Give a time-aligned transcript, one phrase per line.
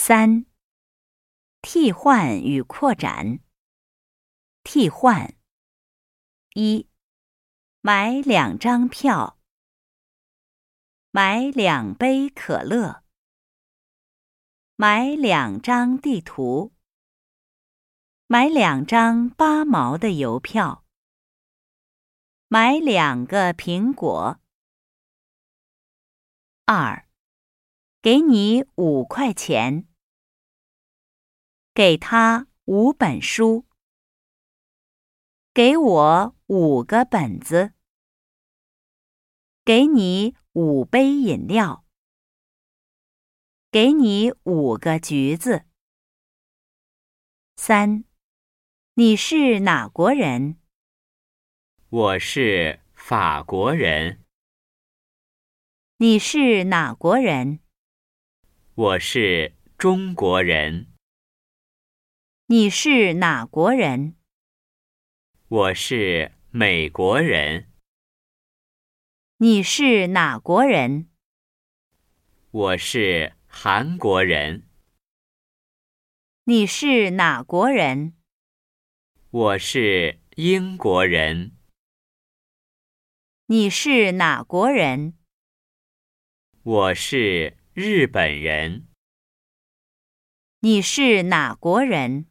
[0.00, 0.46] 三、
[1.60, 3.40] 替换与扩展。
[4.62, 5.36] 替换：
[6.54, 6.88] 一、
[7.80, 9.40] 买两张票，
[11.10, 13.02] 买两杯可乐，
[14.76, 16.72] 买两张地图，
[18.28, 20.86] 买两张八毛的邮票，
[22.46, 24.38] 买两个苹果。
[26.66, 27.08] 二、
[28.00, 29.87] 给你五块钱。
[31.78, 33.64] 给他五本书，
[35.54, 37.72] 给我五个本子，
[39.64, 41.84] 给你五杯饮料，
[43.70, 45.66] 给你五个橘子。
[47.54, 48.02] 三，
[48.94, 50.58] 你是哪国人？
[51.90, 54.24] 我是法国人。
[55.98, 57.60] 你是哪国人？
[58.74, 60.88] 我是中国人。
[62.50, 64.16] 你是哪国人？
[65.48, 67.70] 我是美国人。
[69.36, 71.10] 你是哪国人？
[72.50, 74.66] 我是韩国人。
[76.44, 78.14] 你是哪国人？
[79.28, 81.54] 我是英国人。
[83.44, 85.18] 你是哪国人？
[86.62, 88.88] 我是日本人。
[90.60, 92.24] 你是哪国人？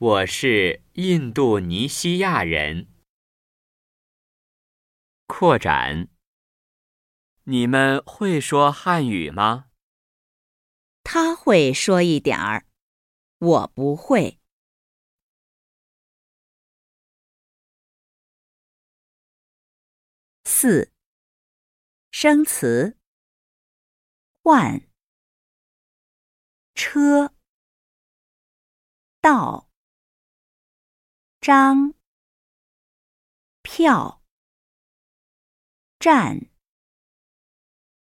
[0.00, 2.86] 我是印度尼西亚人。
[5.26, 6.06] 扩展。
[7.46, 9.72] 你们会说汉语吗？
[11.02, 12.64] 他会说一点儿，
[13.38, 14.38] 我不会。
[20.44, 20.92] 四。
[22.12, 22.96] 生词。
[24.44, 24.80] 换。
[26.76, 27.34] 车。
[29.20, 29.67] 到。
[31.40, 31.94] 张。
[33.62, 34.22] 票。
[36.00, 36.50] 站。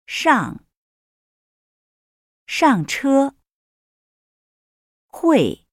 [0.06, 0.64] 上。
[2.46, 3.36] 上车。
[5.08, 5.66] 会。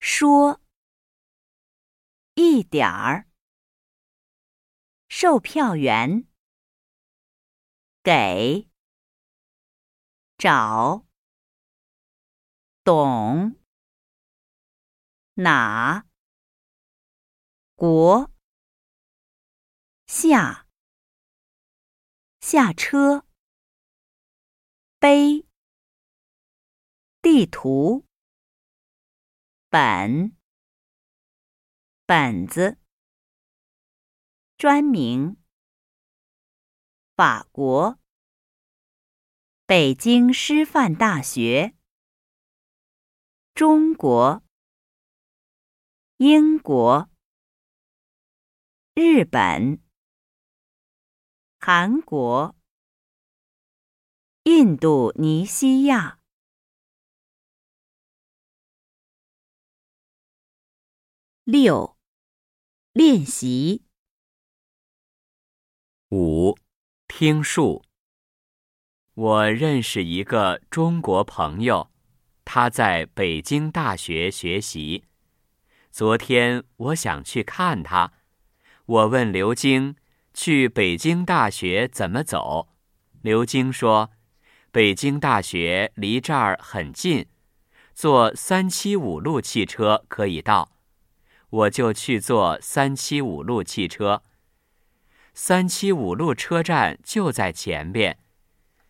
[0.00, 0.60] 说。
[2.34, 3.28] 一点儿。
[5.08, 6.26] 售票员。
[8.02, 8.70] 给。
[10.38, 11.06] 找。
[12.82, 13.63] 懂。
[15.36, 16.06] 哪？
[17.74, 18.30] 国。
[20.06, 20.68] 下。
[22.40, 23.26] 下车。
[25.00, 25.44] 背
[27.20, 28.06] 地图。
[29.68, 30.36] 本。
[32.06, 32.78] 本子。
[34.56, 35.42] 专名。
[37.16, 37.98] 法国。
[39.66, 41.76] 北京师范大学。
[43.52, 44.43] 中国。
[46.18, 47.10] 英国、
[48.94, 49.82] 日本、
[51.58, 52.54] 韩国、
[54.44, 56.20] 印度尼西亚。
[61.42, 61.98] 六、
[62.92, 63.82] 练习。
[66.10, 66.56] 五、
[67.08, 67.84] 听数。
[69.14, 71.90] 我认识一个中国朋友，
[72.44, 75.06] 他在北京大学学习。
[75.94, 78.14] 昨天我想去看他，
[78.84, 79.94] 我问刘晶
[80.32, 82.70] 去北京大学怎么走。
[83.22, 84.10] 刘晶说，
[84.72, 87.28] 北京大学离这儿很近，
[87.94, 90.72] 坐三七五路汽车可以到。
[91.48, 94.24] 我就去坐三七五路汽车。
[95.32, 98.18] 三七五路车站就在前边。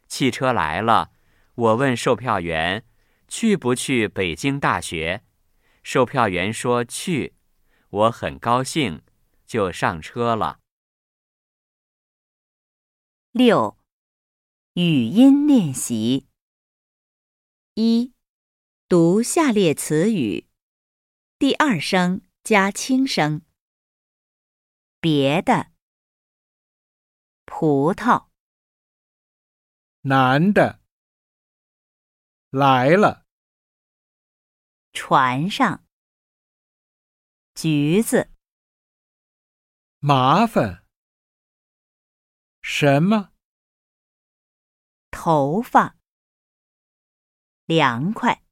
[0.08, 1.10] 汽车来了，
[1.54, 2.82] 我问售票员，
[3.28, 5.22] 去不去北京大学？
[5.84, 7.36] 售票员说：“去。”
[7.90, 9.04] 我很高兴，
[9.46, 10.58] 就上车了。
[13.30, 13.78] 六，
[14.72, 16.26] 语音练习。
[17.74, 18.12] 一，
[18.88, 20.48] 读下列词语，
[21.38, 23.42] 第二声加轻声。
[25.00, 25.70] 别的，
[27.44, 28.26] 葡萄，
[30.00, 30.80] 男的，
[32.50, 33.23] 来了。
[34.94, 35.84] 船上，
[37.52, 38.30] 橘子，
[39.98, 40.86] 麻烦，
[42.62, 43.32] 什么？
[45.10, 45.96] 头发，
[47.66, 48.44] 凉快。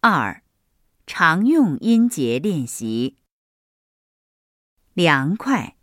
[0.00, 0.44] 二，
[1.06, 3.22] 常用音节练习。
[4.94, 5.78] 凉快，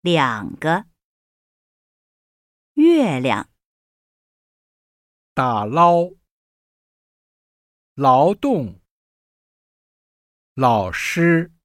[0.00, 0.86] 两个，
[2.74, 3.50] 月亮。
[5.32, 6.10] 打捞、
[7.96, 8.82] 劳动、
[10.52, 11.55] 老师。